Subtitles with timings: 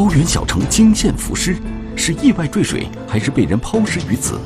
[0.00, 1.58] 高原小城惊现浮尸，
[1.94, 4.40] 是意外坠水还是被人抛尸于此？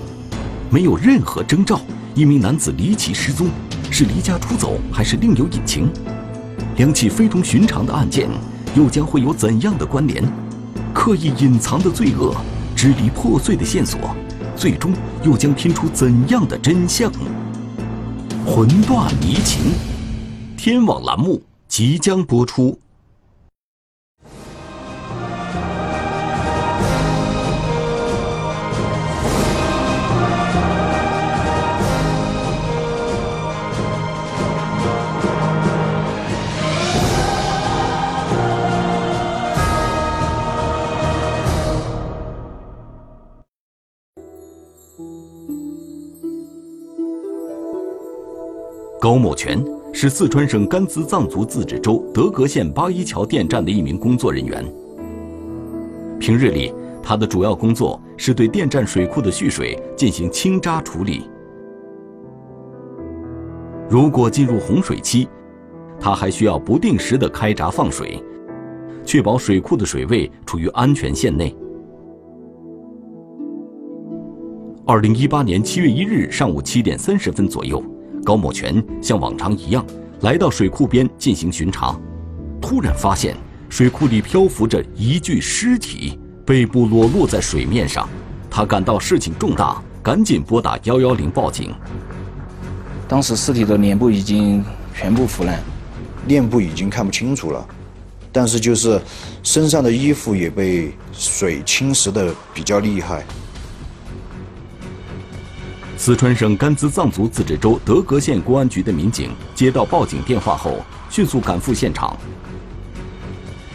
[0.68, 1.80] 没有任何征兆，
[2.12, 3.46] 一名男子离奇失踪，
[3.88, 5.88] 是离家出走还是另有隐情？
[6.76, 8.28] 两起非同寻常的案件，
[8.74, 10.24] 又将会有怎样的关联？
[10.92, 12.34] 刻意隐藏的罪恶，
[12.74, 14.00] 支离破碎的线索，
[14.56, 14.92] 最终
[15.22, 17.12] 又将拼出怎样的真相？
[18.44, 19.66] 魂断离情，
[20.56, 22.76] 天网栏目即将播出。
[49.04, 54.64] 高某全是四川省甘孜藏族自治州德格县八一桥电站的一名工作人员。
[56.18, 61.28] 平日里，他的主要工作是对电站水库的蓄水进行清渣处理。
[63.90, 65.28] 如果进入洪水期，
[66.00, 68.18] 他还需要不定时的开闸放水，
[69.04, 71.54] 确保水库的水位处于安全线内。
[74.86, 77.84] 二零一八年七月一日上午七点三十分左右。
[78.24, 79.84] 高某全像往常一样
[80.22, 81.94] 来到水库边进行巡查，
[82.60, 83.36] 突然发现
[83.68, 88.08] 水库里漂浮着一具尸体，背部裸露在水面上。
[88.50, 91.74] 他感到事情重大，赶紧拨打幺幺零报警。
[93.06, 94.64] 当时尸体的脸部已经
[94.94, 95.62] 全部腐烂，
[96.26, 97.66] 面部已经看不清楚了，
[98.32, 99.00] 但是就是
[99.42, 103.24] 身上的衣服也被水侵蚀的比较厉害。
[105.96, 112.14] 四川省甘孜藏族自治州德格县公安局的民警接到报警电话后，迅速赶赴现场，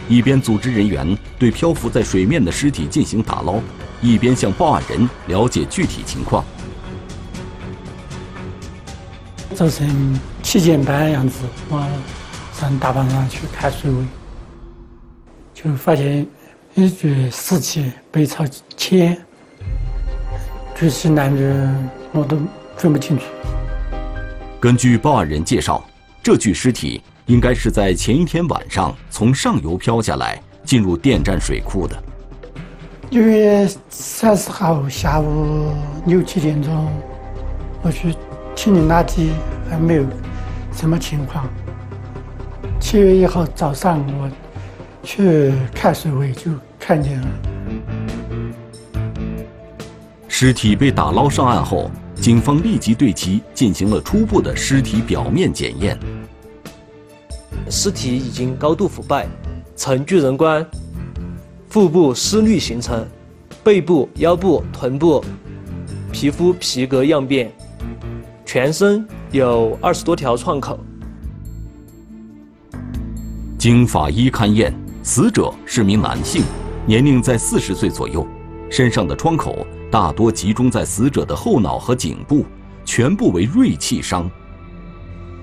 [0.08, 3.58] 一边组织人员对漂浮在水面的尸体进行打捞，
[4.00, 6.44] 一边向报案人了解具体情况。
[9.54, 11.38] 早晨七点半样子，
[11.68, 11.84] 我
[12.52, 14.04] 上大坝上去看水位，
[15.52, 16.24] 就发现
[16.74, 18.44] 一具尸体背朝
[18.76, 19.18] 前，
[20.78, 21.90] 具体男人。
[22.12, 22.36] 我都
[22.76, 23.24] 分不清楚。
[24.60, 25.82] 根据报案人介绍，
[26.22, 31.96] 这具尸体应该是在前一天晚上从上游漂下来，进入电站水库的。
[33.10, 35.72] 六月三十号下午
[36.06, 36.92] 六七点钟，
[37.82, 38.14] 我去
[38.54, 39.30] 清理垃圾，
[39.68, 40.04] 还没有
[40.72, 41.48] 什么情况。
[42.78, 44.30] 七月一号早上我
[45.02, 47.28] 去看水位，就看见了。
[50.28, 55.98] 尸体被打捞上岸后，警方立即对其进行了初步的尸体表面检验。
[57.70, 59.26] 尸体已经高度腐败，
[59.74, 60.64] 呈巨人观，
[61.68, 63.06] 腹部湿绿形成，
[63.64, 65.24] 背部、腰部、臀部
[66.12, 67.50] 皮肤皮革样变，
[68.44, 70.78] 全身有二十多条创口。
[73.56, 76.42] 经法医勘验，死者是名男性，
[76.86, 78.26] 年龄在四十岁左右，
[78.70, 79.66] 身上的创口。
[79.90, 82.46] 大多集中在死者的后脑和颈部，
[82.84, 84.30] 全部为锐器伤。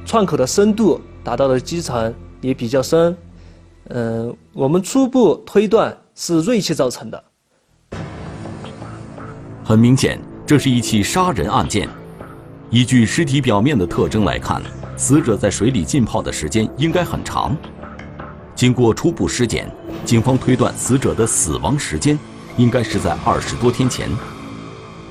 [0.05, 3.15] 创口的深度达到了基层，也比较深。
[3.89, 7.23] 嗯，我们初步推断是锐器造成的。
[9.65, 11.89] 很明显，这是一起杀人案件。
[12.69, 14.61] 依据尸体表面的特征来看，
[14.95, 17.53] 死者在水里浸泡的时间应该很长。
[18.55, 19.69] 经过初步尸检，
[20.05, 22.17] 警方推断死者的死亡时间
[22.55, 24.09] 应该是在二十多天前。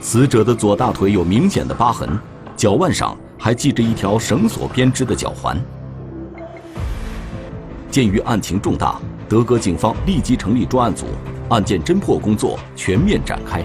[0.00, 2.08] 死者的左大腿有明显的疤痕，
[2.56, 5.60] 脚腕上还系着一条绳索编织的脚环。
[7.90, 11.06] 鉴于案情重大，德格警方立即成立专案组，
[11.48, 13.64] 案件侦破工作全面展开。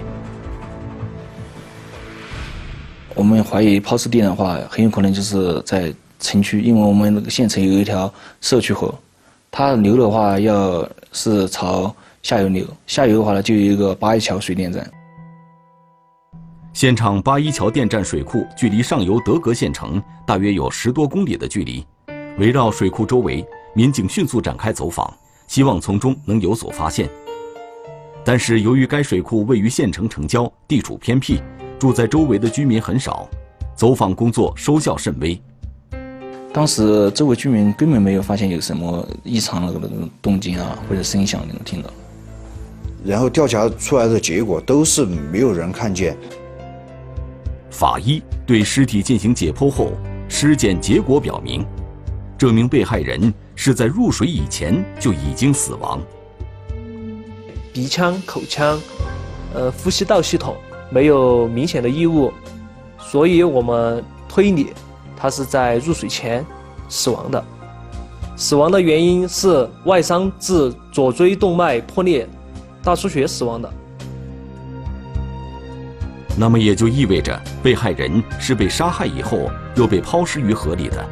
[3.14, 8.92] 我们怀疑抛尸地的话，很有可能就是在城区，因为我们那个县城有一条社区河，
[9.50, 14.90] 它流的话要是朝下游流，下游的话呢就有一个八一桥水电站。
[16.72, 21.84] 现场八一桥电站水库距离上游德格县城大约有十多公里的距离，
[22.38, 25.12] 围绕水库周围，民警迅速展开走访，
[25.46, 27.08] 希望从中能有所发现。
[28.24, 31.42] 但是由于该水库位于县城城郊，地处偏僻，
[31.78, 33.28] 住在周围的居民很少，
[33.76, 35.38] 走访工作收效甚微。
[36.54, 41.90] 当时周围居民根本没有发现有什么异常的那种动静啊，或者声响能听到。
[43.04, 46.16] 然后调查出来的结果都是没有人看见。
[47.72, 49.92] 法医对尸体进行解剖后，
[50.28, 51.64] 尸检结果表明，
[52.36, 55.98] 这名被害人是在入水以前就已经死亡。
[57.72, 58.78] 鼻腔、口腔、
[59.54, 60.54] 呃呼吸道系统
[60.90, 62.30] 没有明显的异物，
[62.98, 64.74] 所以我们推理
[65.16, 66.44] 他是在入水前
[66.90, 67.42] 死亡的。
[68.36, 72.28] 死亡的原因是外伤致左椎动脉破裂、
[72.82, 73.72] 大出血死亡的。
[76.36, 81.08] 那么也就意味着被害人是被杀害以后又被抛尸于河里的。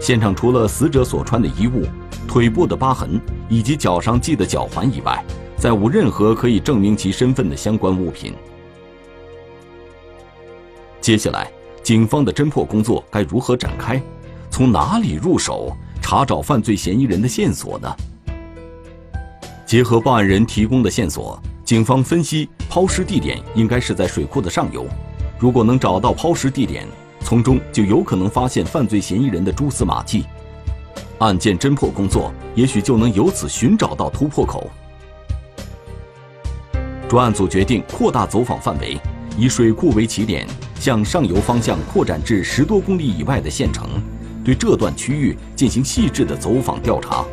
[0.00, 1.86] 现场除了死者所穿的衣物、
[2.28, 5.24] 腿部的疤痕以及脚上系的脚环以外，
[5.56, 8.32] 再无任何可以证明其身份的相关物品。
[11.00, 11.50] 接下来，
[11.82, 14.00] 警方的侦破工作该如何展开？
[14.50, 15.76] 从哪里入手？
[16.00, 17.92] 查找犯罪嫌疑人的线索呢？
[19.66, 24.86] 结合报案人提供的线索，警方分析抛尸地点应该是在水库的上游。
[25.36, 26.86] 如果能找到抛尸地点，
[27.22, 30.24] 从中就有可能发现犯罪嫌疑人的蛛丝马迹，
[31.18, 34.70] 案件侦破工作也许就能由此寻找到突破口。
[37.08, 38.96] 专案组决定扩大走访范围，
[39.36, 40.46] 以水库为起点，
[40.78, 43.88] 向上游方向扩展至十多公里以外的县城。
[44.44, 47.24] 对这段区域进行细致的走访调查，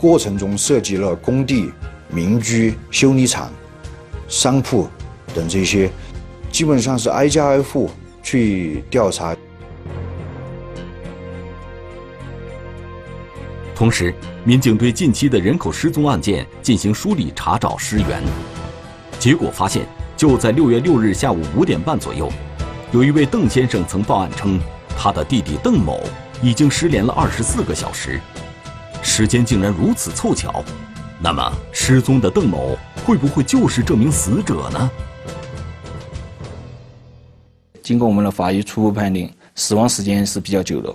[0.00, 1.70] 过程中涉及了工地、
[2.08, 3.52] 民居、修理厂、
[4.28, 4.88] 商铺
[5.34, 5.90] 等这些，
[6.50, 7.90] 基本上是挨家挨户
[8.22, 9.36] 去调查。
[13.74, 18.22] 同时，民警对近期的人口失踪案件进行梳理查找尸源，
[19.18, 19.86] 结果发现，
[20.16, 22.32] 就在六月六日下午五点半左右。
[22.90, 24.58] 有一位邓先生曾报案称，
[24.96, 26.02] 他的弟弟邓某
[26.42, 28.18] 已经失联了二十四个小时，
[29.02, 30.64] 时间竟然如此凑巧。
[31.22, 34.90] 那么，失踪的邓某会不会就是这名死者呢？
[37.82, 40.94] 经过我们的法医初步判定，死亡时间是比较久的，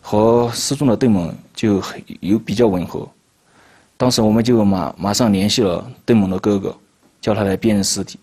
[0.00, 1.82] 和失踪的邓某就
[2.20, 3.08] 有比较吻合。
[3.96, 6.76] 当时我们就马马上联系了邓某的哥哥，
[7.20, 8.18] 叫他来辨认尸体。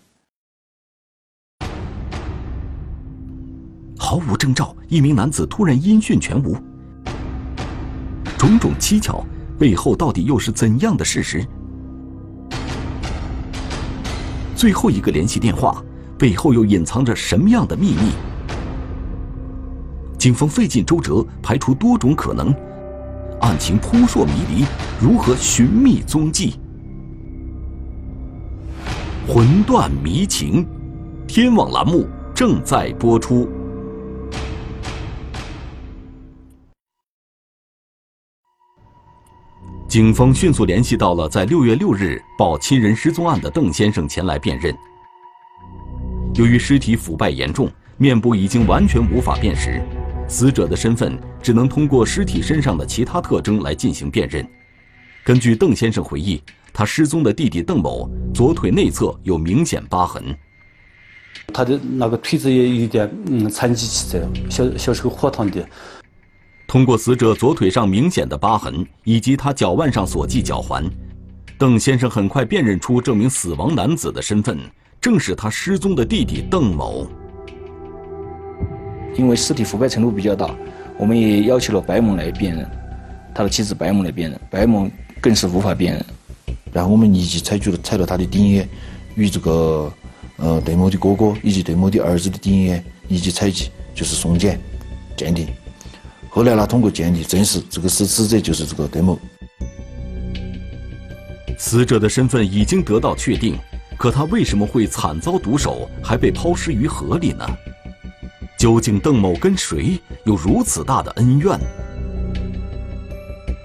[3.98, 6.56] 毫无征兆，一名男子突然音讯全无。
[8.40, 9.22] 种种蹊跷
[9.58, 11.46] 背后，到底又是怎样的事实？
[14.56, 15.84] 最后一个联系电话
[16.18, 18.12] 背后又隐藏着什么样的秘密？
[20.16, 22.46] 警方费尽周折排除多种可能，
[23.42, 24.64] 案情扑朔迷离，
[24.98, 26.54] 如何寻觅踪迹？
[29.28, 30.66] 魂断迷情，
[31.28, 33.46] 天网栏目正在播出。
[39.90, 44.72] 警方迅速联系到了在六月六日报亲人失踪案的邓先生前来辨认。
[46.36, 49.82] 由于尸体腐败严重，面部已经完全无法辨识，
[50.28, 54.48] 死者的身份只能通过尸体身上的其他特征来进行辨认。
[55.24, 56.40] 根据邓先生回忆，
[56.72, 60.22] 他失踪的弟弟邓某左腿内侧有明显疤痕，
[61.52, 65.68] 他的那个腿子也有点嗯残疾气在，小小时候火烫的。
[66.70, 70.88] 通过死者左腿上明显的疤痕以及他脚腕上所系脚环，
[71.58, 74.56] 邓先生很快辨认出这名死亡男子的身份，
[75.00, 77.10] 正是他失踪的弟弟邓某。
[79.16, 80.48] 因为尸体腐败程度比较大，
[80.96, 82.64] 我们也要求了白某来辨认，
[83.34, 84.88] 他的妻子白某来辨认，白某
[85.20, 86.06] 更是无法辨认。
[86.72, 88.68] 然后我们立即采取了采了他的 DNA，
[89.16, 89.92] 与这个
[90.36, 94.60] 呃邓某的哥哥以及邓某的儿子的 DNA 立即采集，就是送检
[95.16, 95.48] 鉴定。
[96.32, 99.18] 后来呢，通过鉴定证实，这个死死者就是这个邓某。
[101.58, 103.58] 死者的身份已经得到确定，
[103.98, 107.44] 可他为什么会惨遭毒手，还被抛尸于河里呢？
[108.56, 111.58] 究竟邓某跟谁有如此大的恩怨？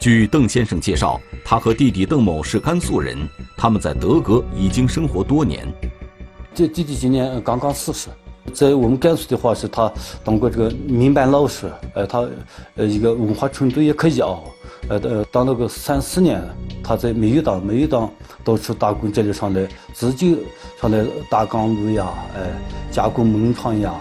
[0.01, 3.15] 据邓先生介绍，他和弟弟邓某是甘肃人，
[3.55, 5.71] 他们在德格已经生活多年。
[6.53, 8.09] 这弟弟今年刚刚四十。
[8.53, 9.91] 在我们甘肃的话，是他
[10.23, 12.25] 当过这个民办老师，呃，他
[12.75, 14.37] 呃一个文化程度也可以啊，
[14.87, 16.41] 呃呃，当了个三四年，
[16.83, 18.09] 他在煤油当，煤油当
[18.43, 20.37] 到处打工，这里上来自己
[20.79, 22.41] 上来打钢炉呀，哎，
[22.91, 23.93] 加工门窗呀。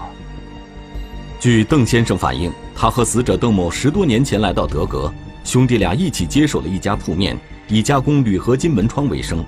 [1.41, 7.37] 据邓先生反映，他和死者邓某十多年前来到德格，兄弟俩一起接手了一家铺面，
[7.69, 9.45] 以加工铝合金门窗为生。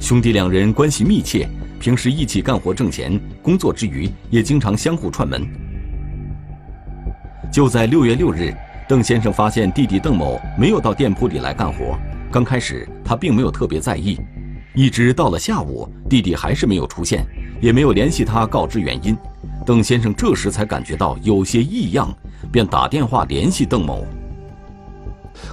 [0.00, 1.48] 兄弟两人关系密切。
[1.78, 5.46] 平时一起干活挣钱，工作之余也经常相互串门。
[7.52, 8.52] 就在六月六日，
[8.88, 11.96] 邓先生发现弟弟邓某没有到店铺里来干活。
[12.30, 14.18] 刚开始他并没有特别在意，
[14.74, 17.24] 一直到了下午，弟弟还是没有出现，
[17.60, 19.16] 也没有联系他告知原因。
[19.64, 22.12] 邓先生这时才感觉到有些异样，
[22.50, 24.04] 便打电话联系邓某。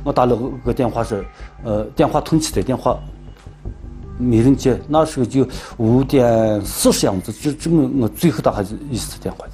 [0.04, 1.24] 我打了个电话是，
[1.64, 3.00] 呃，电话通气的电话
[4.18, 9.52] 没人接，那时候就五点四十样子，就这么我最后打还是一次电话的。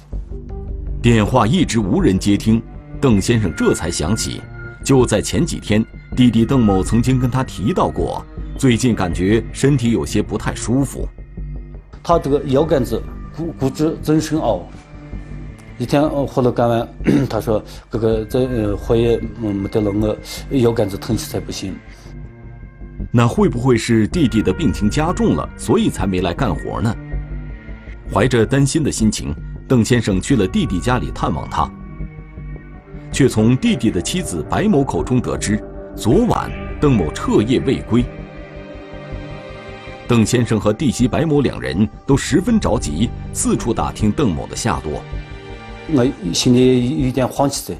[1.00, 2.62] 电话一直无人接听，
[3.00, 4.40] 邓先生这才想起，
[4.84, 8.24] 就在前几天，弟弟邓某曾经跟他提到过，
[8.56, 11.08] 最近感觉身体有些不太舒服。
[12.02, 13.02] 他这个腰杆子
[13.36, 14.62] 骨骨质增生哦，
[15.78, 16.88] 一天活了干完，
[17.28, 19.90] 他说这个这呃活也没得了，
[20.50, 21.74] 我腰杆子疼起来不行。
[23.14, 26.96] 那会不会是弟弟的病情加重了，所以才没来干活呢？
[28.10, 29.34] 怀着担心的心情，
[29.68, 31.70] 邓先生去了弟弟家里探望他，
[33.12, 35.62] 却从弟弟的妻子白某口中得知，
[35.94, 36.50] 昨晚
[36.80, 38.02] 邓某彻夜未归。
[40.08, 45.02] 邓先生和弟媳白某两人都十分着急，四处打听邓某的下落。
[45.90, 47.78] 我心里有点慌起来，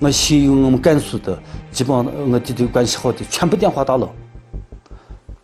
[0.00, 4.12] 我所有我们甘肃的，基本上我弟弟关系好的，全部电话打了。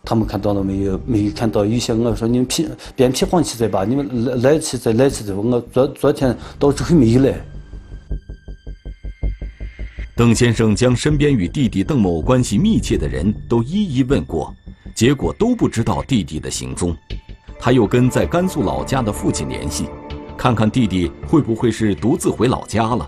[0.05, 0.99] 他们看到了没有？
[1.05, 1.65] 没有看到。
[1.65, 5.35] 有些我说你们皮别皮黄起在吧，你们来来起再来起的。
[5.35, 7.33] 我昨昨天到之后没有来。
[10.15, 14.53] 邓先生将身边与弟弟邓某关系密切的人都一一问过，
[14.93, 16.95] 结果都不知道弟弟的行踪。
[17.57, 19.85] 他又跟在甘肃老家的父亲联系，
[20.37, 23.07] 看看弟弟会不会是独自回老家了。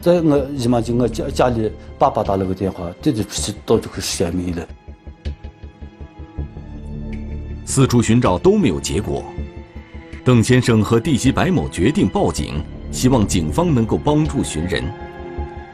[0.00, 4.66] 在我姨妈就我家家里，爸爸打了个电话，弟弟出去到这个时间没来。
[7.70, 9.22] 四处寻找都没有结果，
[10.24, 14.82] 邓先生和弟媳白某决定报警，希望警方能够帮助寻人。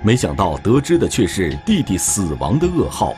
[0.03, 3.15] 没想到得知的却是弟弟死亡的噩耗。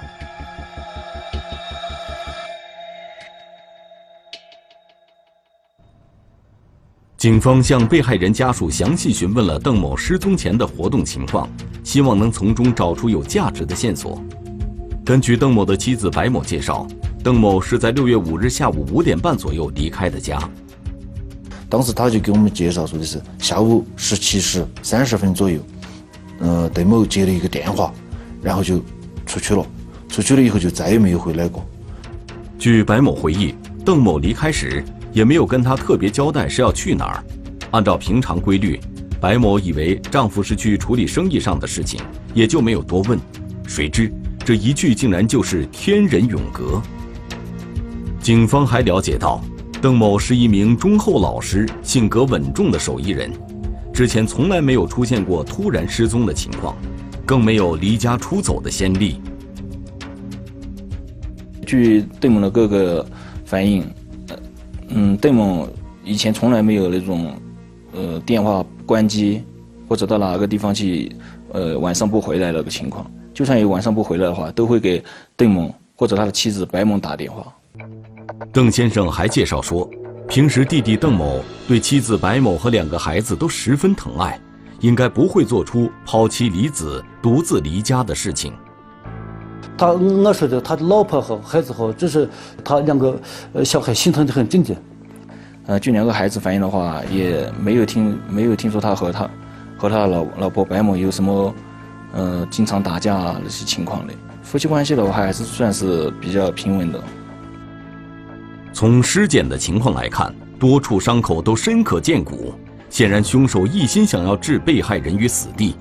[7.16, 11.49] 警方向被害人家属详细询问了邓某失踪前的活动情况，
[11.83, 14.23] 希望能从中找出有价值的线索。
[15.02, 16.87] 根据邓某的妻子白某介绍。
[17.26, 20.38] 邓某是在六月五日下午五点半左右离开的家。
[21.68, 25.61] 当时他就给我们介绍说的是下午十七时三十分左右，
[26.38, 27.92] 呃，邓某接了一个电话，
[28.40, 28.80] 然后就
[29.26, 29.66] 出去了。
[30.09, 31.66] 出去了以后就再也没有回来过。
[32.61, 37.25] 据白某回忆，邓某离开时也没有跟他特别交代是要去哪儿。
[37.73, 38.78] 按照平常规律，
[39.21, 42.00] 白某以为丈夫是去处理生意上的事情，
[42.35, 43.18] 也就没有多问。
[43.66, 44.12] 谁知
[44.45, 46.80] 这一去竟然就是天人永隔。
[48.26, 49.40] 警方还了解到，
[49.80, 53.30] 邓某是一名忠厚老实、性格稳重的手艺人，
[53.92, 56.75] 之前从来没有出现过突然失踪的情况，
[57.25, 59.21] 更没有离家出走的先例。
[61.64, 63.06] 据邓某的哥哥
[63.45, 63.88] 反映，
[64.88, 65.68] 嗯，邓某
[66.02, 67.33] 以前从来没有那种，
[67.92, 69.40] 呃，电话关机
[69.88, 71.14] 或者到哪个地方去，
[71.52, 73.09] 呃，晚上不回来那个情况。
[73.33, 75.00] 就算有晚上不回来的话，都会给
[75.37, 77.56] 邓某或者他的妻子白某打电话。
[78.52, 79.88] 邓先生还介绍说，
[80.28, 84.38] 平时弟弟邓某对妻子白某和两个孩子都十分疼爱，
[84.81, 88.52] 应该不会做出抛妻离子、独自离家的事情。
[89.78, 92.28] 他我说的，他的老婆和孩子好，只是
[92.64, 93.21] 他两个
[93.52, 94.75] 呃小孩心疼的很，真的。
[95.66, 99.28] 呃，据两个孩子反映的话，也没有听没有听说他和他
[99.76, 101.55] 和他老老婆白某有什么
[102.12, 104.14] 呃经常打架那些情况的。
[104.43, 107.02] 夫妻关系的话，还是算是比较平稳的。
[108.76, 112.52] 从尸检的情况来看，多处伤口都深可见骨，
[112.90, 115.75] 显然凶手一心想要置被害人于死地。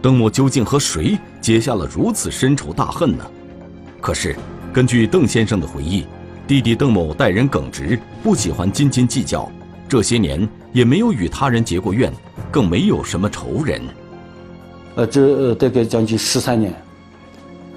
[0.00, 3.26] 邓某究竟和谁结下了如此深仇大恨呢？
[4.00, 4.34] 可是，
[4.72, 6.06] 根据邓先生的回忆，
[6.46, 9.46] 弟弟邓某待人耿直，不喜欢斤斤计较，
[9.86, 12.10] 这些年也没有与他人结过怨，
[12.50, 13.82] 更没有什么仇人。
[14.94, 16.74] 呃，这大概将近十三年，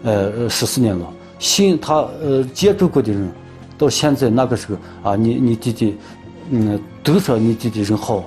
[0.04, 1.06] 呃，十四年了。
[1.38, 3.30] 信他呃接触过的人。
[3.82, 5.98] 到现在那个时候啊，你你弟弟，
[6.52, 8.24] 嗯，都说你弟弟人好。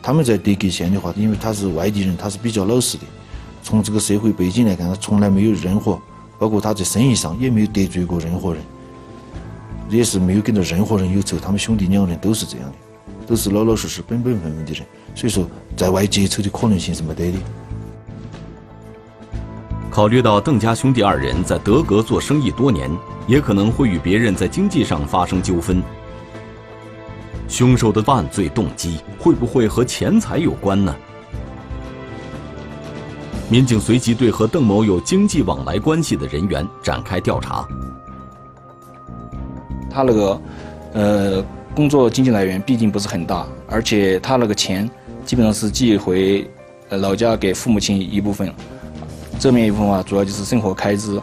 [0.00, 3.02] 他们在德格县的话，因为他是外地人，他是比较老实的。
[3.64, 6.00] 从这个社会背景来看，他从来没有任何，
[6.38, 8.62] 包括他在生意上也没有得罪过任何人，
[9.90, 11.36] 也是没有跟着任何人有仇。
[11.36, 14.86] 他们兄弟两人都是这样的，都是老老实实、本本分分的人。
[15.16, 15.44] 所以说，
[15.76, 17.38] 在外结仇的可能性是没得的。
[19.94, 22.90] 考虑到邓家兄弟二人在德格做生意多年。
[23.26, 25.82] 也可能会与别人在经济上发生纠纷。
[27.48, 30.94] 凶手的犯罪动机会不会和钱财有关呢？
[33.48, 37.66] 民警随即对和邓某有经济往来关系的人员展开调查。
[39.90, 40.42] 他那个，
[40.92, 44.90] 呃，工作经济来源毕竟不是很大，而且他那个钱
[45.24, 46.46] 基本上是寄回
[46.90, 48.52] 老家给父母亲一部分，
[49.38, 51.20] 正面一部分话，主要就是生活开支，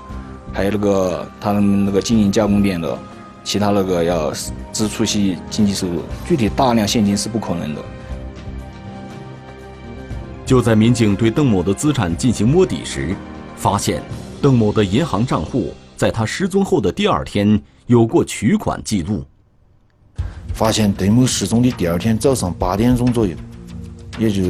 [0.54, 2.98] 还有那个他们那个经营加工店的，
[3.44, 4.32] 其他那个要
[4.72, 6.02] 支出些经济收入。
[6.26, 7.82] 具体大量现金是不可能的。
[10.46, 13.16] 就在民警对邓某的资产进行摸底时，
[13.56, 14.04] 发现
[14.42, 19.24] 邓某的银行账户在他失踪后的第二天有过取款记录。
[20.54, 23.34] 发现邓某失踪的第二天早上八点钟左右，
[24.20, 24.42] 也就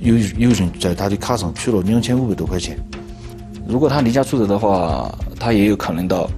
[0.00, 2.78] 有有人在他的卡上取了两千五百多块钱。
[3.72, 5.10] 如果他离家出走的话，
[5.40, 6.30] 他也有可能到，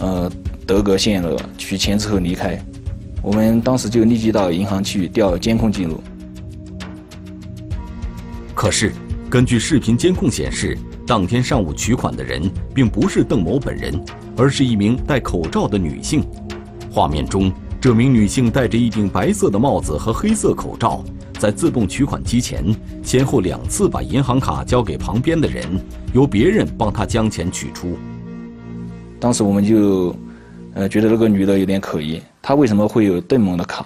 [0.00, 0.30] 呃，
[0.66, 2.62] 德格县了取钱之后离开。
[3.22, 5.98] 我们当时就立即到银行去调监控记录。
[8.54, 8.92] 可是，
[9.30, 10.76] 根据视频监控显示，
[11.06, 12.42] 当天上午取款的人
[12.74, 13.98] 并不是邓某本人，
[14.36, 16.22] 而是一名戴口罩的女性。
[16.92, 17.50] 画面中，
[17.80, 21.02] 这名女性戴着一顶白色的帽子和黑色口罩，
[21.44, 25.62] 在自动取款机前先后两次把银行卡交给旁边的人，
[26.14, 27.98] 由别人帮他将钱取出。
[29.20, 30.16] 当时我们就，
[30.72, 33.84] 呃，觉得这个女的有点可疑，她为什么会有邓某的卡？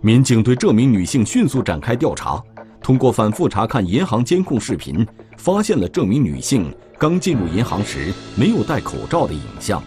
[0.00, 2.42] 民警对这名女性迅速展开调查。
[2.82, 5.06] 通过反复查看银行监控视频，
[5.36, 9.80] 发现了这名女性刚进入银行时没有戴口罩的影像，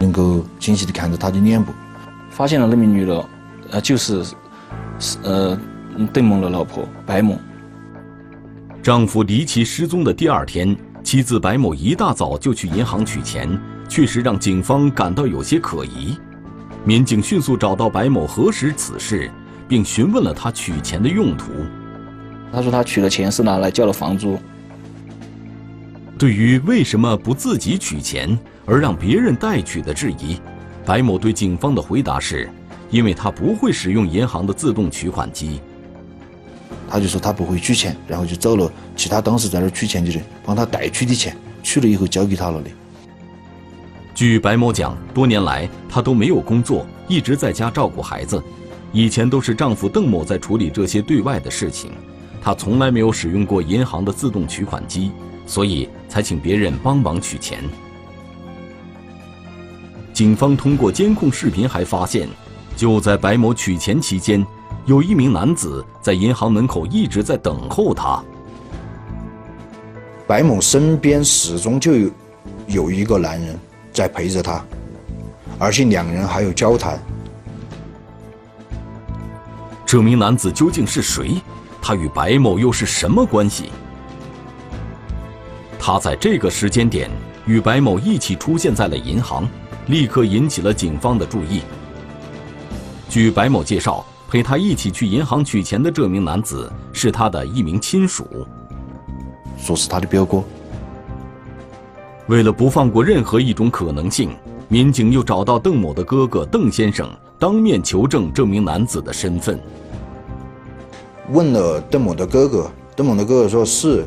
[0.00, 1.72] 能够清晰地看到她的脸部。
[2.28, 3.26] 发现了那名女的，
[3.70, 4.22] 呃，就是，
[5.22, 5.58] 呃，
[6.12, 7.38] 邓某的老婆白某。
[8.82, 16.16] 丈夫离奇失踪的第二天，妻子白某一大早就去银行取钱，确实让警方感到有些可疑。
[16.84, 19.30] 民警迅速找到白某核实此事，
[19.68, 21.50] 并询问了他取钱的用途。
[22.52, 24.38] 他说他取的钱是拿来交了房租。
[26.18, 30.38] 对于为什么不自己取钱而让别人代取的质疑，
[30.84, 32.48] 白某对警方的回答是：
[32.90, 35.60] 因为他不会使用银行的自动取款机。
[36.88, 42.70] 他就说他不会取钱，然后就找了其他当时在那儿取钱的人，帮他代取的钱，取了以后交给他了的。
[44.12, 48.42] 据白某讲，多年来他都没有工作，一直在家照顾孩子，
[48.92, 51.92] 以前都是丈夫邓某在处理这些对外的事情。
[52.42, 55.12] 他从来没有使用过银行的自动取款机，
[55.46, 57.62] 所以才请别人帮忙取钱。
[60.12, 62.28] 警方通过监控视频还发现，
[62.80, 64.42] 就在白某取钱期间，
[64.86, 68.24] 有一名男子在银行门口一直在等候他。
[70.26, 72.10] 白某身边始终就有
[72.68, 73.54] 有一个男人
[73.92, 74.64] 在陪着他，
[75.58, 76.98] 而且两人还有交谈。
[79.84, 81.34] 这名男子究竟是谁？
[81.82, 83.68] 他与白某又是什么关系？
[85.78, 87.10] 他在这个时间点
[87.44, 89.46] 与白某一起出现在了银行，
[89.88, 91.60] 立刻引起了警方的注意。
[93.10, 98.24] 据白某介绍，陪他一起去银行取钱的这名男子是他的一名亲属，
[99.58, 100.40] 说是他的表哥。
[102.28, 104.30] 为了不放过任何一种可能性，
[104.68, 109.58] 民警又找到邓某的哥哥邓先生，当面求证这名男子的身份。
[111.30, 114.06] 问了邓某的哥哥，邓某的哥哥说是，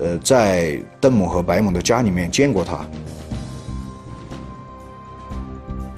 [0.00, 2.84] 呃，在邓某和白某的家里面见过他。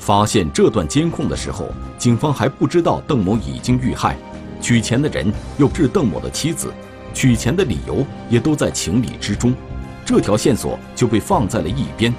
[0.03, 4.17] 发现这段监控的时候，警方还不知道邓某已经遇害，
[4.61, 6.75] 取钱的人又是邓某的妻子，
[7.15, 9.55] 取钱的理由也都在情理之中，
[10.05, 12.13] 这条线索就被放在了一边。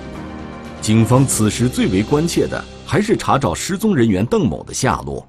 [0.82, 5.28] 警方此时最为关切的还是查找失踪人员邓某的下落。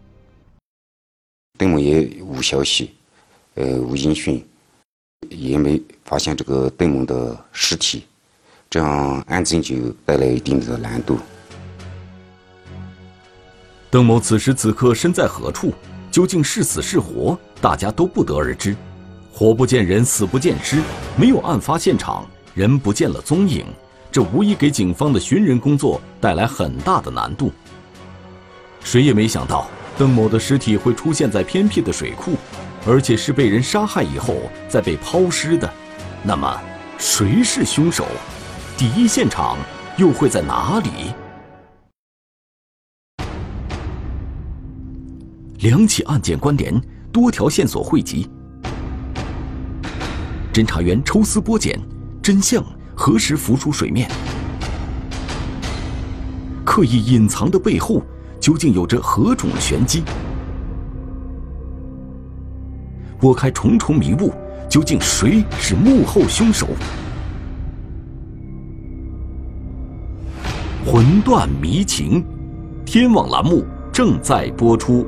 [1.58, 2.94] 邓某也无消息。
[3.56, 4.44] 呃，无音讯，
[5.28, 8.04] 也没发现这个邓某的尸体，
[8.70, 11.18] 这样案件就带来一定的难度。
[13.94, 15.72] 邓某此时此刻身在何处，
[16.10, 18.74] 究竟是死是活，大家都不得而知。
[19.32, 20.82] 活不见人，死不见尸，
[21.16, 23.64] 没有案发现场，人不见了踪影，
[24.10, 27.52] 这无疑给警方的寻人工作带来很大的难度。
[28.82, 32.32] 谁也没想到，邓某的尸体会出现在偏僻的水库。
[32.84, 35.72] 而且是被人杀害以后再被抛尸的，
[36.24, 36.60] 那么
[36.98, 38.04] 谁是凶手？
[38.76, 39.56] 第一现场
[39.96, 41.14] 又会在哪里？
[45.64, 46.78] 两起案件关联，
[47.10, 48.28] 多条线索汇集，
[50.52, 51.80] 侦查员抽丝剥茧，
[52.22, 52.62] 真相
[52.94, 54.06] 何时浮出水面？
[56.66, 58.02] 刻意隐藏的背后，
[58.38, 60.02] 究竟有着何种玄机？
[63.18, 64.34] 拨开重重迷雾，
[64.68, 66.68] 究竟谁是幕后凶手？
[70.84, 72.22] 魂断迷情，
[72.84, 75.06] 天网栏目正在播出。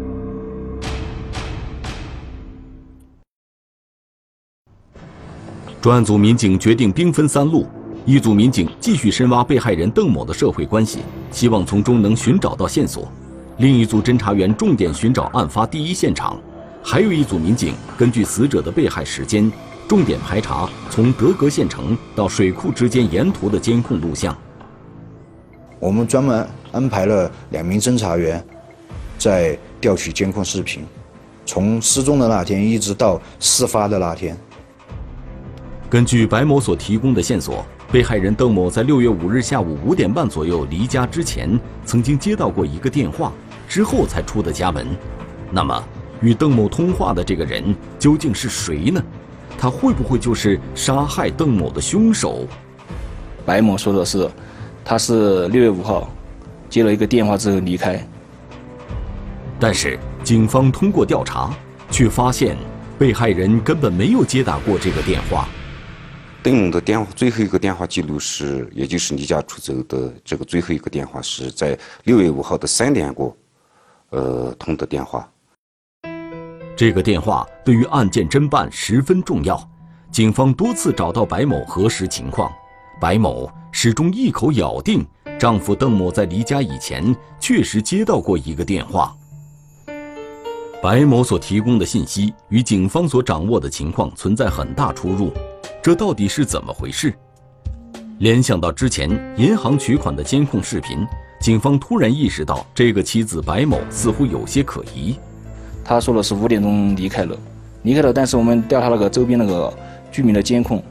[5.87, 7.65] 专案组民警决定兵分三路，
[8.05, 10.99] 一组民警继续深挖被害人邓某的社会关系，
[11.31, 13.05] 希望从中能寻找到线索；
[13.59, 16.37] 另一组侦查员重点寻找案发第一现场，
[16.83, 19.49] 还有一组民警根据死者的被害时间，
[19.87, 24.37] 重点排查从德格县城到水库之间沿途的监控录像。
[25.79, 28.45] 我们专门安排了两名侦查员，
[29.19, 30.83] 在调取监控视频，
[31.45, 34.37] 从失踪的那天一直到事发的那天。
[35.89, 43.33] 根据白某所提供的线索，被害人邓某在六月五日下午五点半左右离家之前，曾经接到过一个电话，
[43.69, 44.87] 之后才出的家门。
[45.51, 45.85] 那么，
[46.21, 49.01] 与邓某通话的这个人究竟是谁呢？
[49.57, 52.47] 他会不会就是杀害邓某的凶手？
[53.45, 54.29] 白某说的是。
[54.89, 56.09] 他是六月五号
[56.69, 58.01] 接了一个电话之后离开，
[59.59, 61.53] 但是警方通过调查，
[61.91, 62.57] 却发现
[62.97, 65.49] 被害人根本没有接打过这个电话。
[66.47, 73.37] 邓某的电话最后一个电话记录是，也就是离家出走的这个最后一个电话是在六月五号的三点过，
[74.11, 75.29] 呃通的电话。
[76.77, 79.61] 这个电话对于案件侦办十分重要，
[80.13, 82.49] 警方多次找到白某核实情况。
[83.01, 85.05] 白某始终一口咬定，
[85.41, 89.13] 丈夫邓某在离家以前确实接到过一个电话。
[90.81, 95.33] 白某所提供的信息与警方所掌握的情况存在很大出入，
[95.87, 97.15] 这到底是怎么回事？
[98.19, 101.07] 联想到之前银行取款的监控视频，
[101.41, 105.15] 警方突然意识到这个妻子白某似乎有些可疑。
[105.85, 107.37] 他说的是五点钟离开了，
[107.85, 109.73] 离开了，但是我们调查那个周边那个
[110.11, 110.83] 居民的监控。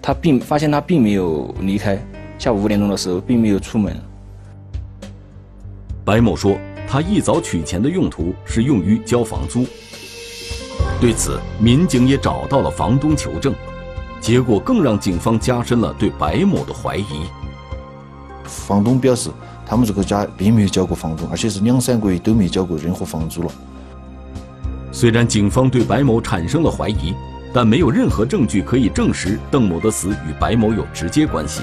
[0.00, 2.02] 他并发现他并没有离开，
[2.38, 3.94] 下午五点钟的时候并没有出门。
[6.06, 6.56] 白某说，
[6.88, 9.66] 他一早取钱的用途是用于交房租。
[11.02, 13.54] 对此，民警也找到了房东求证，
[14.20, 17.04] 结果更让警方加深了对白某的怀疑。
[18.44, 19.30] 房东表示，
[19.66, 23.50] 他们这个家并没有交过房租，而且是两三个月都没交过任何房租了。
[24.92, 27.14] 虽然警方对白某产生了怀疑。
[27.50, 31.62] 但没有任何证据可以证实邓某的死与白某有直接关系。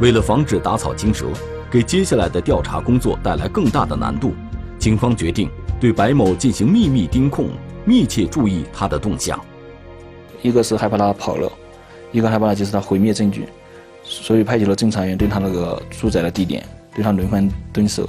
[0.00, 1.26] 为了防止打草惊蛇，
[1.70, 4.34] 给接下来的调查工作带来更大的难度，
[4.78, 7.50] 警方决定对白某进行秘密盯控，
[7.84, 9.38] 密切注意他的动向。
[10.46, 11.50] 一个是害怕他跑了，
[12.12, 13.48] 一个害怕就是他毁灭证据，
[14.04, 18.08] 所以派遣了侦查员对他那个住宅的地点对他轮番蹲守。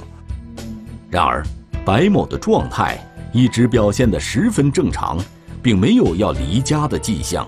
[1.10, 1.44] 然而，
[1.84, 2.98] 白某的状态
[3.32, 5.18] 一直表现得十分正常。
[5.62, 7.46] 并没有要离家的迹象。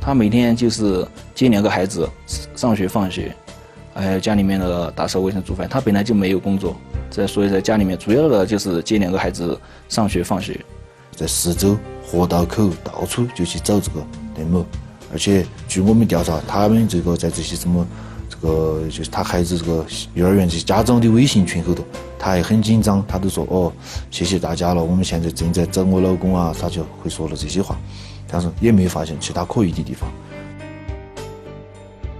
[0.00, 2.08] 他每天就是接两个孩子
[2.54, 3.34] 上学放学，
[3.92, 5.68] 还有家里面的打扫卫生煮饭。
[5.68, 6.76] 他本来就没有工作，
[7.10, 9.58] 在所以在家里面主要的就是接两个孩子
[9.88, 10.60] 上学放学。
[11.14, 14.64] 在四周河道口到处就去找这个邓某，
[15.12, 17.86] 而且据我们调查，他们这个在这些什么
[18.28, 21.84] 这个就是他孩子这个幼儿园这些家长的微信群后头。
[22.18, 23.70] 他还很紧张，他都说哦，
[24.10, 27.76] 谢谢大家了，我们现在正在找我老公啊，他就会说了这些话，
[28.26, 30.08] 但是也没发现其他可疑的地方。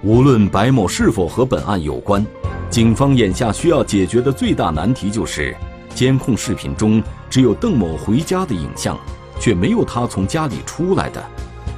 [0.03, 2.23] 无论白某是否和本案有关，
[2.69, 5.55] 警方眼下需要解决的最大难题就是，
[5.95, 8.97] 监控视频中只有邓某回家的影像，
[9.39, 11.23] 却没有他从家里出来的，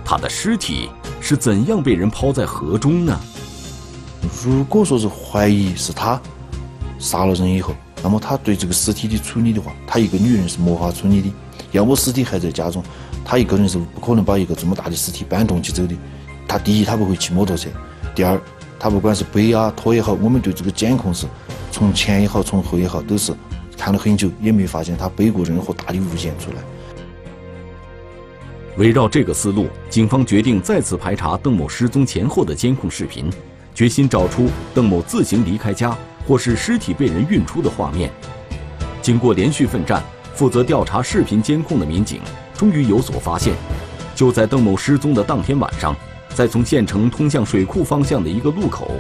[0.04, 0.90] 他的尸体
[1.22, 3.20] 是怎样被人抛在河中呢？
[4.44, 6.22] 如果说是怀疑是他
[7.00, 7.74] 杀了人以后。
[8.04, 11.34] 那么他对这个尸体的处理的话，他一个女人是没法处理的。
[11.72, 12.82] 要么尸体还在家中，
[13.26, 15.96] 他一个人是不可能把一个这么大的尸体搬动起走的。
[16.48, 17.70] 他第一，他不会骑摩托车；
[18.14, 18.40] 第二，
[18.80, 21.26] 他不管是背啊拖也好，我们对这个监控是
[21.72, 23.34] 从前也好，从后也好，都是
[23.78, 26.58] 谈了很久，也没发现他背过任何大的物件出来。
[28.78, 33.30] 围绕这个思路，警方决定再次排查邓某失踪前后的监控视频，
[33.74, 35.98] 决心找出邓某自行离开家。
[36.28, 38.12] 或是尸体被人运出的画面。
[39.02, 40.04] 经过连续奋战，
[40.36, 42.20] 负责调查视频监控的民警
[42.54, 43.54] 终于有所发现。
[44.14, 45.96] 就在邓某失踪的当天晚上，
[46.36, 48.92] 在从县城通向水库方向的一个路口，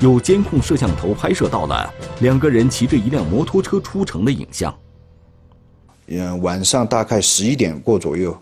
[0.00, 4.74] 有监控摄像头拍摄到了两个人骑着一辆摩托车出城的影像。
[6.06, 8.36] 嗯，晚上大概十一点过左右，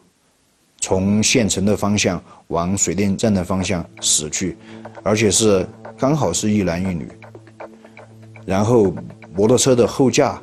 [0.80, 4.56] 从县城的方向往水电站的方向驶去，
[5.02, 5.68] 而且是
[5.98, 7.08] 刚好是一男一女。
[8.46, 8.94] 然后，
[9.34, 10.40] 摩托车的后架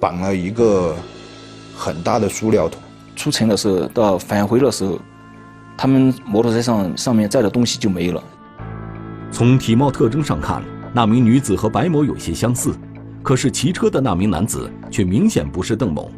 [0.00, 0.96] 绑了一个
[1.76, 2.80] 很大的塑料桶。
[3.14, 4.98] 出城的时候到返回的时候，
[5.76, 8.24] 他们摩托车上上面载的东西就没了。
[9.36, 10.62] 从体貌特征上看，
[10.94, 12.74] 那名女子和白某有些相似，
[13.22, 16.10] 可是骑车的那名男子却明显不是邓某。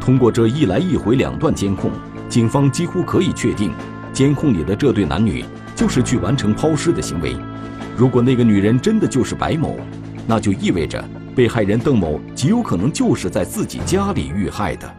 [0.00, 1.90] 通过这一来一回两段监控，
[2.26, 3.70] 警方几乎可以确定，
[4.14, 7.36] 监控里的这对男女就是去完成抛尸的行为。
[7.94, 9.76] 如果那个女人真的就是白某，
[10.26, 14.90] 那就意味着被害人邓某极有可能就是在自己家里遇害的。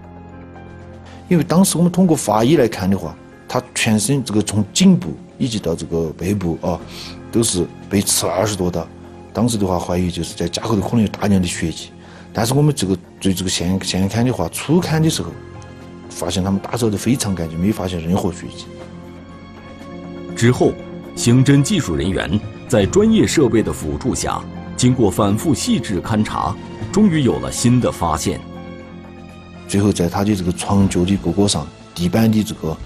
[1.28, 3.16] 因为当时我们通过法医来看的话，
[3.48, 6.80] 他全身这个从颈部以及到这个背部啊，
[7.32, 8.88] 都是被刺了二十多刀。
[9.34, 11.90] 当时的话，怀疑就是在家后头可能有大量的血迹。
[12.34, 15.32] 但是我们这个对这个现现勘的话，初勘的时候，
[16.10, 18.66] 发现他们打扫的非常干净，没发现任何血迹。
[20.36, 20.74] 之后，
[21.16, 24.42] 刑侦技术人员在专业设备的辅助下，
[24.76, 26.56] 经过反复细致勘查，
[26.92, 28.40] 终于有了新的发现。
[29.68, 32.78] 最后，在他的这个床脚的角角上、地板的这个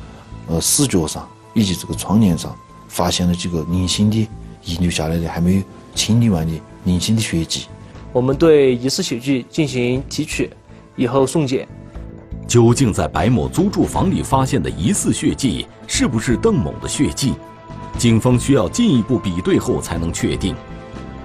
[0.48, 2.56] 呃死角上以及这个窗帘上，
[2.88, 4.28] 发现了几个零星的
[4.64, 5.62] 遗留下来的还没有
[5.96, 7.68] 清理完的零星的血迹。
[8.14, 10.50] 我们对疑似血迹进行提取，
[10.96, 11.68] 以后送检。
[12.48, 17.34] 究竟在白某租住房里发现的疑似血迹是不是邓某的血迹？
[17.98, 20.56] 警方需要进一步比对后才能确定。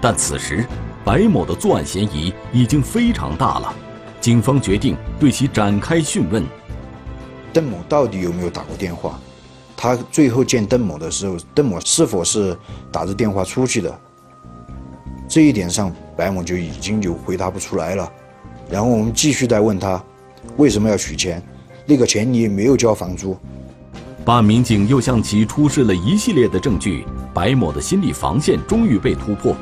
[0.01, 0.65] 但此时，
[1.05, 3.75] 白某的作案嫌疑已经非常大了。
[4.21, 6.45] 警方决定对其展开讯问。
[7.53, 9.19] 邓某到底有没有打过电话？
[9.77, 12.57] 他最后见邓某的时候，邓某是否是
[12.91, 14.01] 打着电话出去的？
[15.29, 18.11] 这一点上，白某就已经就回答不出来了。
[18.71, 20.03] 然后我们继续再问他，
[20.57, 21.43] 为什么要取钱？
[21.85, 23.37] 那个钱你也没有交房租。
[24.25, 29.55] 办案民警又向其出示了一系列的证据，白某的心理防线终于被突破。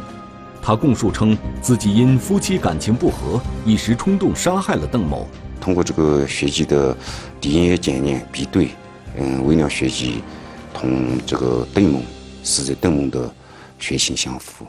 [0.63, 5.29] 他供述称，自己因夫妻感情不和，一时冲动杀害了邓某。
[5.61, 6.97] 通过这个血迹的
[7.41, 8.71] DNA 检验比对，
[9.17, 10.23] 嗯，微量血迹
[10.73, 12.03] 同这个邓某
[12.43, 13.33] 死者邓某的
[13.79, 14.67] 血型相符。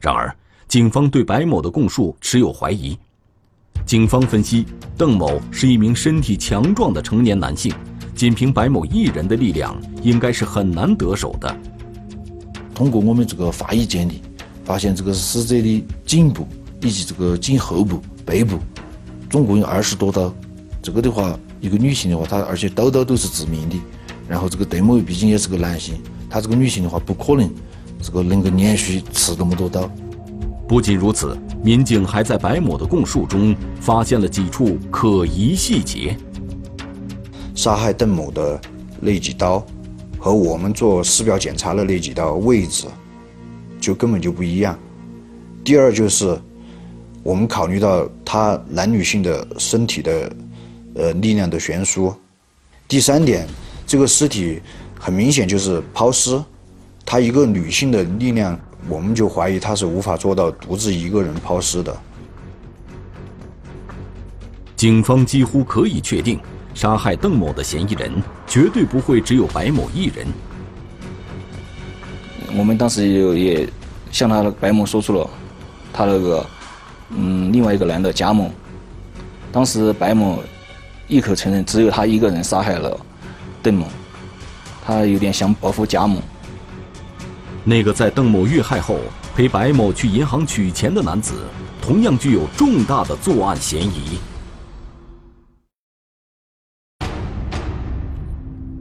[0.00, 0.34] 然而，
[0.68, 2.98] 警方对白某的供述持有怀疑。
[3.86, 7.72] 警方分析，邓某是一名身体强壮的成年男性，
[8.14, 11.56] 仅凭白某一人的力量，应该是很难得手的。
[12.74, 14.20] 通过我们这个法医鉴定。
[14.64, 16.48] 发现这个死者的颈部
[16.80, 18.58] 以及这个颈后部、背部，
[19.28, 20.34] 总共有二十多刀。
[20.82, 23.80] 这个的话，一个女性的话，她而且刀刀都是致命的。
[24.28, 25.94] 然后这个邓某毕竟也是个男性，
[26.28, 27.50] 她这个女性的话，不可能
[28.02, 29.90] 这个能够连续刺这么多刀。
[30.68, 36.14] 不仅如此，民警还在白某的供述中发现了几处可疑细节。
[37.54, 38.60] 杀害邓某的
[39.00, 39.64] 那几刀，
[40.18, 42.86] 和我们做尸表检查的那几刀位置。
[43.80, 44.78] 就根本就不一样。
[45.62, 46.38] 第二就是，
[47.22, 50.30] 我们考虑到他男女性的身体的，
[50.94, 52.14] 呃力量的悬殊。
[52.86, 53.46] 第三点，
[53.86, 54.60] 这个尸体
[54.98, 56.40] 很明显就是抛尸，
[57.04, 61.96] 她一个女性的力量，我们就怀疑她是无法做到独自一个人抛尸的。
[64.76, 66.38] 警方几乎可以确定，
[66.74, 68.12] 杀害邓某的嫌疑人
[68.46, 70.26] 绝对不会只有白某一人。
[72.56, 73.68] 我们当时也也
[74.12, 75.28] 向他白某说出了
[75.92, 76.46] 他那个
[77.10, 78.50] 嗯另外一个男的贾某，
[79.50, 80.42] 当时白某
[81.06, 82.98] 一口承认只有他一个人杀害了
[83.62, 83.86] 邓某，
[84.84, 86.20] 他有点想报复贾某。
[87.62, 88.98] 那个在邓某遇害后
[89.34, 91.34] 陪白某去银行取钱的男子，
[91.80, 94.18] 同样具有重大的作案嫌疑。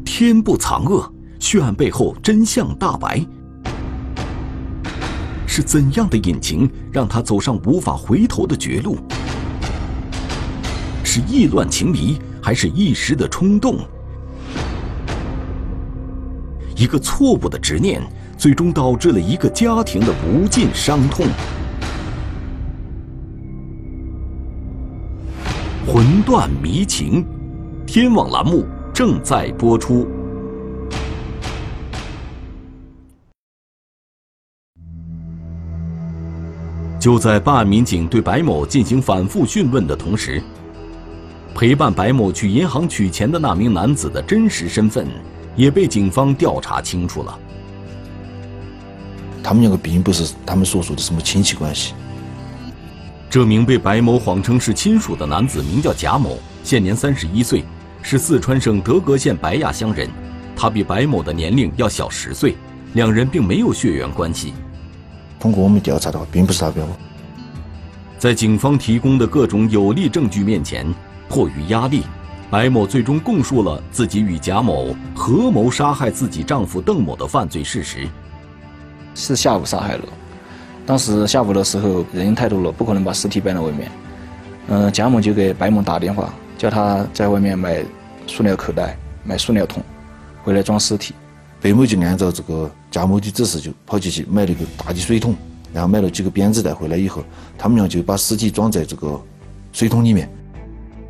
[0.06, 3.26] 天不藏恶，血案背后真相大白。
[5.46, 8.98] 是怎样的隐情让他走上无法回头的绝路？
[11.16, 13.78] 是意乱情迷，还是一时的冲动？
[16.76, 18.02] 一个错误的执念，
[18.36, 21.28] 最终导致了一个家庭的无尽伤痛。
[25.86, 27.24] 魂断迷情，
[27.86, 30.08] 天网栏目正在播出。
[37.00, 40.42] 就在办案民警对白某进行反复讯问的同时，
[41.54, 45.08] 陪伴白某去银行取钱的那名男子的真实身份
[45.56, 47.40] 也被警方调查清楚了。
[49.44, 51.94] 他们两个并不是他们所说的什么亲戚关系。
[53.30, 57.64] 这名被白某谎称是亲属的男子名叫贾某，现年三十一岁，
[58.02, 60.10] 是四川省德格县白亚乡人。
[60.56, 62.56] 他比白某的年龄要小十岁，
[62.94, 64.54] 两人并没有血缘关系。
[65.40, 66.96] 通过我们调查的话，并不是他表我。
[68.20, 70.86] 在警方提供的各种有力证据面前，
[71.34, 72.04] 迫于压力，
[72.52, 78.08] 白某最终供述了自己与贾某合谋杀害自己丈夫邓某的犯罪事实。
[79.16, 80.04] 是下午杀害了，
[80.86, 83.92] 当时下午的时候人太多了，不可能把尸体搬到外面。
[84.68, 87.84] 嗯，贾某就给白某打电话，叫他在外面买
[88.28, 89.82] 塑料口袋、买塑料桶，
[90.44, 91.16] 回来装尸体。
[91.60, 95.36] 白某就按照这个贾某的指示，就跑进去买了一个大的水桶，
[95.74, 97.24] 然后买了几个编织袋回来以后，
[97.58, 99.20] 他们俩就把尸体装在这个
[99.72, 100.30] 水桶里面。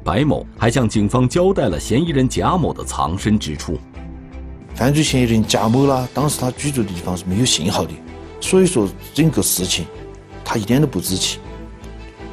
[0.03, 3.79] 白某还向警方交代了嫌疑人贾某的藏身之处。
[4.75, 7.93] 犯罪嫌疑人贾某呢，当时他居住的地方是没有信号的，
[8.41, 9.85] 所以说整个事情
[10.43, 11.39] 他一点都不知情，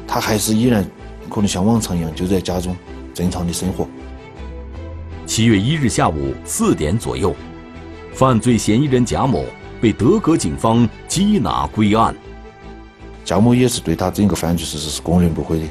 [0.07, 0.85] 他还是依然
[1.29, 2.75] 可能像往常一样就在家中
[3.13, 3.87] 正常的生活。
[5.25, 7.33] 七月一日下午四点左右，
[8.11, 9.45] 犯罪嫌疑人贾某
[9.79, 12.13] 被德格警方缉拿归案。
[13.23, 15.65] 贾某也是对他整个犯罪事实是供认不讳的，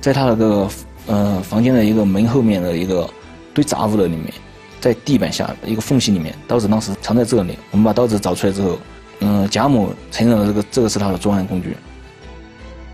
[0.00, 0.68] 在他那个
[1.06, 3.08] 呃房间的一个门后面的一个
[3.54, 4.32] 堆杂物的里面。
[4.78, 7.58] 在地板下一个缝隙里面，刀子当时藏在这里。
[7.72, 8.78] 我们把刀子找出来之后，
[9.18, 11.74] 嗯，贾某承认了这个这个是他的作案工具。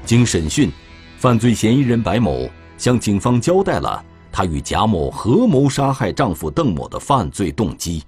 [0.07, 0.71] 经审讯，
[1.19, 2.49] 犯罪嫌疑人白某
[2.79, 8.03] 向警方交代了他与贾某合谋杀害丈夫邓某的犯罪动机。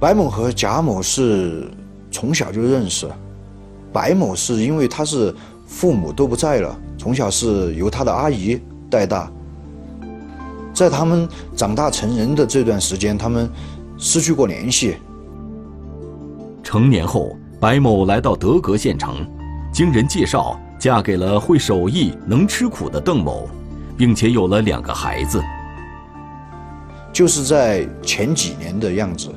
[0.00, 1.70] 白某和贾某是
[2.10, 3.06] 从小就认识，
[3.92, 5.34] 白某是因为他是
[5.72, 9.32] 父母都不在了，从小是由他的阿姨带大。
[10.74, 13.48] 在他们长大成人的这段时间，他们
[13.96, 14.96] 失去过联系。
[16.62, 19.26] 成年后，白某来到德格县城，
[19.72, 23.48] 经人介绍，嫁给了会手艺、能吃苦的邓某，
[23.96, 25.42] 并且有了两个孩子。
[27.14, 29.28] 就是在前几年的样子，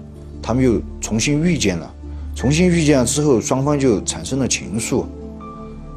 [0.41, 1.89] 他们又重新遇见了。
[2.35, 5.05] 重新遇见了之后，双方就产生了情愫，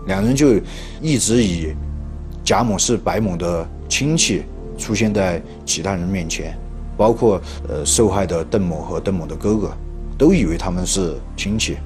[0.08, 0.60] 两人就
[1.00, 1.72] 一直以
[2.42, 4.42] 贾某是白某的亲戚。
[4.76, 6.56] 出现在其他人面前，
[6.96, 9.76] 包括呃受害的邓某和邓某的哥哥，
[10.16, 11.76] 都以为他们是亲戚。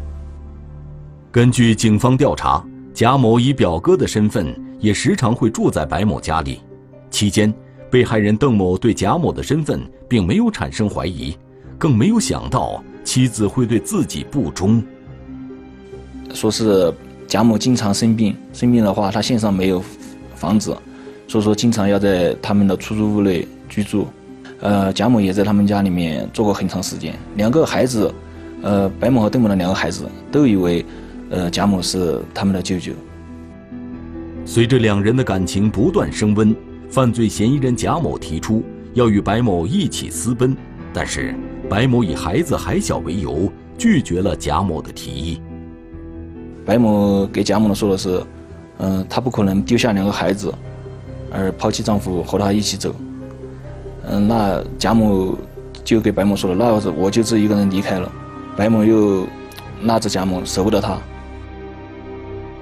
[1.30, 6.60] 根据警方调查，贾某以表哥的身份也时常会住在白某家里。
[7.10, 7.50] 期间，
[7.90, 11.34] 被害人邓某对贾某的身份并没有产生怀疑，
[11.78, 14.84] 更没有想到妻子会对自己不忠。
[16.34, 16.92] 说是
[17.26, 19.82] 贾某经常生病，生病的话他线上没有
[20.34, 20.76] 房子。
[21.28, 24.06] 所以说，经常要在他们的出租屋内居住。
[24.60, 27.14] 呃，贾某也在他们家里面住过很长时间。
[27.36, 28.12] 两个孩子，
[28.62, 30.84] 呃，白某和邓某的两个孩子都以为，
[31.30, 32.92] 呃，贾某是他们的舅舅。
[34.44, 36.54] 随着两人的感情不断升温，
[36.90, 40.54] 犯罪嫌疑人贾某提出要与白某一起私奔，
[40.92, 41.34] 但是
[41.68, 45.40] 白某以孩子还小为由拒绝了贾某的提议。
[46.64, 48.22] 白某给贾某说的是，
[48.78, 50.52] 嗯，他不可能丢下两个孩子。
[51.34, 52.94] 而抛弃丈夫和他一起走，
[54.06, 55.34] 嗯，那贾某
[55.82, 58.12] 就给白某说了，那我就自己一个人离开了。
[58.54, 59.26] 白某又
[59.84, 60.98] 拉着贾某，舍不得他。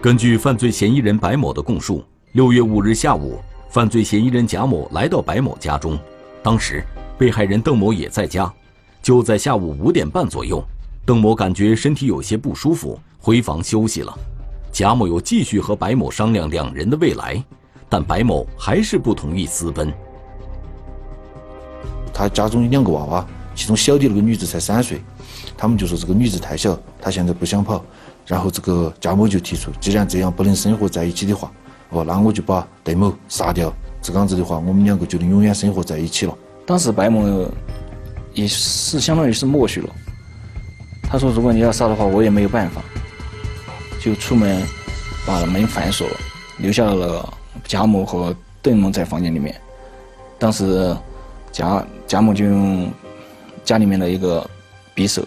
[0.01, 5.99] 根据犯罪嫌疑人白某的供述，六月五日下午，犯罪嫌疑人贾某来到白某家中，
[6.41, 6.81] 当时
[7.19, 8.49] 被害人邓某也在家。
[9.03, 10.63] 就在下午五点半左右，
[11.05, 14.13] 邓某感觉身体有些不舒服，回房休息了。
[14.73, 17.43] 贾某又继续和白某商量两人的未来。
[17.93, 19.93] 但白某还是不同意私奔。
[22.15, 25.03] 他家中有两个娃娃，其中小的那个女子才三岁，
[25.57, 27.85] 他们就说这个女子太小，她现在不想跑。
[28.27, 31.51] 然后这个贾某就提出，既然这样不能生活在一起的话，
[31.89, 33.73] 哦，那我就把邓某杀掉。
[34.01, 36.39] 这样子的话，我们两个就能永远生活在一起了。
[36.65, 37.51] 当时白某
[38.33, 39.91] 也是相当于是默许了。
[41.03, 42.81] 他说：“如果你要杀的话，我也没有办法。”
[44.01, 44.63] 就出门
[45.27, 46.09] 把门反锁，
[46.59, 47.35] 留下了。
[47.65, 49.61] 贾某和邓某在房间里面，
[50.39, 50.97] 当时
[51.51, 52.91] 贾贾某就用
[53.65, 54.49] 家里面的一个
[54.95, 55.23] 匕首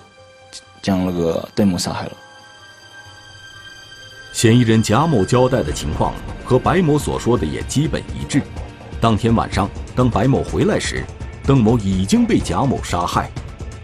[0.81, 2.11] 将那个邓某杀害了。
[4.31, 6.13] 嫌疑人贾某交代的情况
[6.45, 8.41] 和白某所说的也基本一致。
[9.01, 11.03] 当天晚上，当白某回来时，
[11.45, 13.29] 邓某已经被贾某杀害。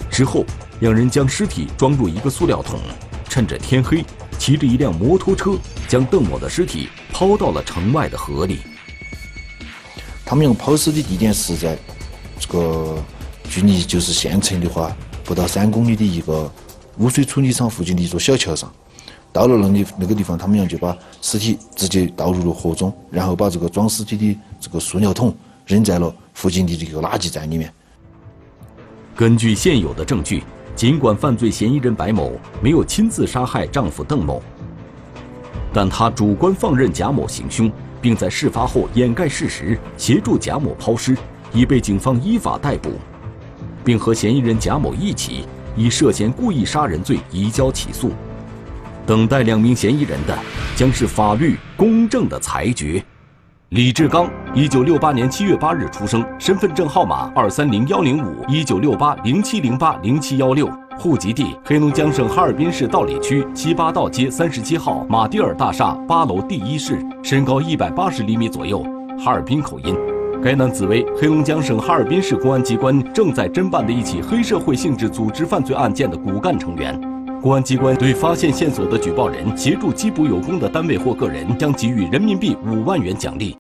[0.10, 0.46] 之后，
[0.80, 2.80] 两人将尸体装入一个塑料桶，
[3.30, 4.04] 趁着天黑。
[4.40, 5.52] 骑着一辆摩托车，
[5.88, 8.60] 将邓某的尸体抛到了城外的河里。
[10.26, 11.78] 他们用抛尸的地点是在
[12.40, 13.04] 这个
[13.44, 16.52] 距离就是县城的话不到三公里的一个
[17.00, 18.72] 污水处理厂附近的一座小桥上。
[19.32, 25.36] 到了那里那个地方，他们俩就把尸体直接倒入了河中，然后把这个装尸体的这个塑料桶
[25.68, 27.72] 扔在了附近的这个垃圾站里面。
[29.16, 30.44] 根据现有的证据。
[30.80, 34.42] 尽管犯罪嫌疑人白某没有亲自杀害丈夫邓某，
[35.74, 37.70] 但他主观放任贾某行凶，
[38.00, 41.18] 并在事发后掩盖事实，协助贾某抛尸，
[41.52, 42.92] 已被警方依法逮捕，
[43.84, 45.44] 并和嫌疑人贾某一起
[45.76, 48.14] 以涉嫌故意杀人罪移交起诉。
[49.06, 50.40] 等待两名嫌疑人的，
[50.78, 53.04] 将是法律公正的裁决。
[53.70, 60.68] 李志刚，一九六八年七月八日出生，身份证号码二三零幺零五一九六八零七零八零七幺六，
[60.98, 68.84] 户籍地黑龙江省哈尔滨市道里区七八道街三十七号马蒂尔大厦八楼第一室，身高一百八十厘米左右，
[69.24, 69.96] 哈尔滨口音。
[70.42, 77.00] 该男子为黑龙江省哈尔滨市公安机关正在侦办的一起黑社会性质组织犯罪案件的骨干成员。
[77.40, 83.56] 公安机关对发现线索的举报人协助缉捕有功的单位或个人，将给予人民币五万元奖励。